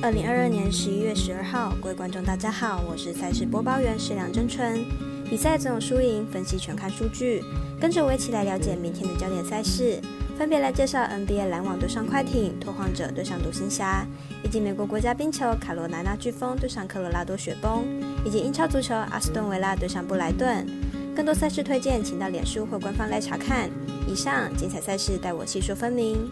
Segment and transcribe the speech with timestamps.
[0.00, 4.84] 二零二二年十一月十二号，各位观众大家好，我是赛事播报员石梁真纯。
[5.28, 7.42] 比赛总有输赢，分析全看数据，
[7.80, 10.00] 跟着我一起来了解明天的焦点赛事，
[10.38, 14.06] 分别来介绍 NBA 篮网对上快艇，拓荒者对上独行侠，
[14.44, 17.84] 以及美国国家冰球卡罗来纳飓风对上科罗拉多雪崩，
[18.24, 20.64] 以及英超足球阿斯顿维拉对上布莱顿。
[21.12, 23.68] 更多赛事推荐，请到脸书或官方来查看。
[24.06, 26.30] 以上精彩赛事，带我细说分明。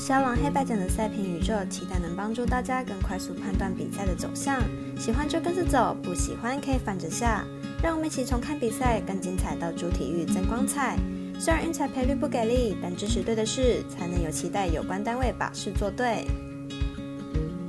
[0.00, 4.58] 消亡黑白奖的赛评宇宙，期待能帮助大家更快速判断比赛的走向。
[4.98, 7.44] 喜欢就跟着走，不喜欢可以反着下。
[7.82, 10.96] 让我们一起从看比赛更精彩到主体育增光彩。
[11.38, 16.26] 虽然运彩赔率不给力，但支持对的事，才能有期待有关单位把事做对。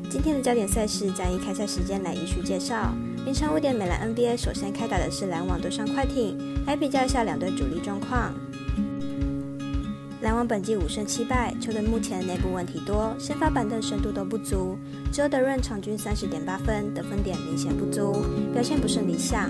[0.10, 2.94] 今天的焦点赛事将以开赛时间来依序介绍。
[3.26, 8.34] 凌晨五点，美兰 NBA 首先开打的是篮网对上快艇，来比较一下两队主力状况。
[10.22, 14.78] 篮网本季五胜七败，球队目前内部问题多，先发板凳深度都不足，
[15.12, 18.24] 只有德润场均三十点八分，得分点明显不足，
[18.54, 19.50] 表现不甚理想。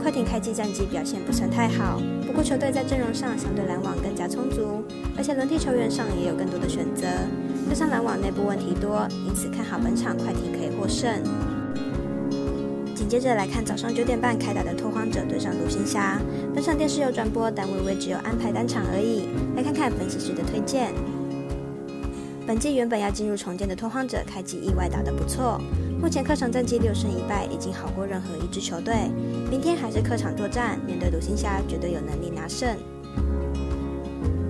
[0.00, 4.84] 快艇开季战绩表现不算太好，不过球队在阵容上相对篮网更加充足，
[5.16, 7.08] 而且轮替球员上也有更多的选择。
[7.68, 11.20] 加上篮网内部问题多，因此看好本场快艇可以获胜。
[13.08, 16.20] 接着来看早上九点半开打的拓荒者对上独行侠。
[16.54, 19.28] 本场电视有转播，但微微只有安排单场而已。
[19.56, 20.92] 来看看分析师的推荐。
[22.46, 25.58] 本季原本要进入重建的拓荒者，开季意外打得不错。
[26.00, 28.94] 目前客场战绩六胜一败，已经好过任何一支球队。
[29.50, 32.76] 明天还是客场作战，面对独行侠，绝对有能力拿胜。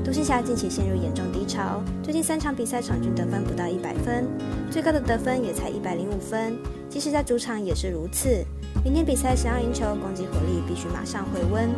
[0.05, 4.27] 独行侠近期陷入严重低潮，最近三场比赛场均得分不到一百分，
[4.70, 6.56] 最高的得分也才一百零五分，
[6.89, 8.44] 即使在主场也是如此。
[8.84, 11.69] 明天比赛想要赢球，攻击火力必须马上回温。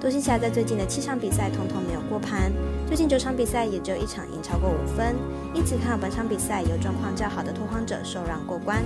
[0.00, 2.50] 独行侠在最近的七场比赛通通没有过盘，
[2.88, 5.14] 最近九场比赛也只有一场赢超过五分，
[5.54, 8.82] 因此看好本场比赛由状况较好的拓荒者受让过关。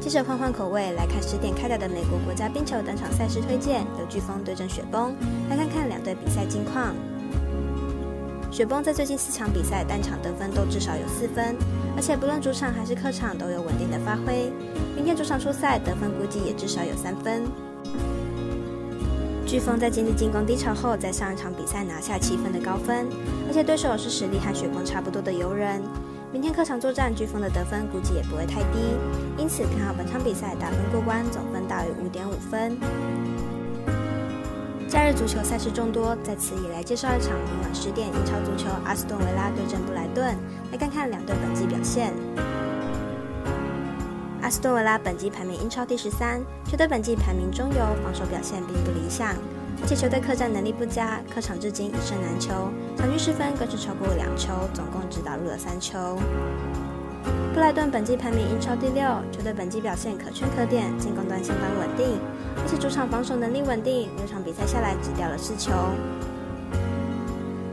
[0.00, 5.12] 接着换换口味来看十点开打的美国国家冰球单场赛事推荐，由飓风对阵雪崩，
[5.50, 6.94] 来看看两队比赛近况。
[8.50, 11.54] 雪崩在最近四场比赛单场得分都至少有四分，
[11.94, 14.50] 而且不论主场还是客场都有稳定的发挥。
[14.96, 17.44] 明天主场出赛得分估计也至少有三分。
[19.46, 23.06] 飓风在经历进攻低潮后，在上一场比赛拿下七分的高分，
[23.46, 25.80] 而且对手是实力和雪崩差不多的游人。
[26.32, 28.78] 明天客场作战，飓风的得分估计也不会太低，
[29.38, 32.76] 因此看好本场比赛打分过关，总分大于五点五分。
[34.88, 40.34] 假日足球赛事众多，在此也来介绍一场明晚十点英超足球，阿斯顿维拉对阵布莱顿，
[40.72, 42.10] 来看看两队本季表现。
[44.40, 49.36] 阿斯顿维拉本季排名英超第十三，球队本季排名中游，防守表现并不理想。
[49.82, 56.16] 而且球队客战能力不佳，客场至今一胜难求，场均失分更是超过两球，总共只打入了三球。
[57.52, 62.18] 布莱顿本季排名英超第六，球队本季表现可圈可点，进攻端相当稳定，
[62.70, 65.72] 且主场防守能力稳定，六场比赛下来只掉了四球。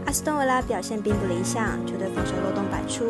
[0.06, 3.04] 阿斯顿维拉表现并不理想，球队防守漏洞百出，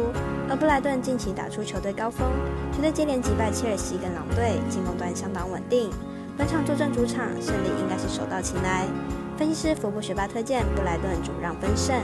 [0.49, 2.27] 而布莱顿近期打出球队高峰，
[2.73, 5.91] 球队接连击败切尔西跟狼队，进攻端相当稳定。
[6.35, 8.87] 本场坐镇主场，胜利应该是手到擒来。
[9.37, 11.95] 分析师福布学霸推荐布莱顿主让分胜。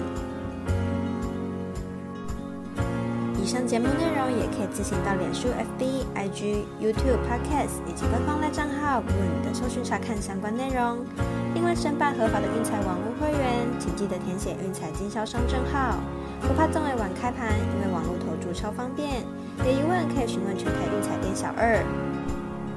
[3.51, 11.00] 上节目内容也可以自行到脸书、FB、IG、YouTube、Podcast 以及官方的账号 Win 的搜寻查看相关内容。
[11.53, 16.00] 另外，申办合法的运彩网络会员，请记得填写运彩经销商证号。
[16.39, 19.19] 不怕中尾晚开盘，因为网络投注超方便。
[19.59, 21.83] 有疑问可以询问全台运彩店小二。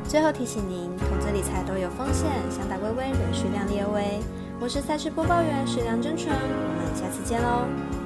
[0.08, 4.18] 最后提醒您，投资理财都有风险，想打微微，仍需量力而为。
[4.58, 8.03] 我是赛事播报员石梁真纯，我们下次见喽。